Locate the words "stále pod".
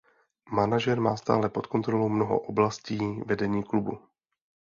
1.17-1.67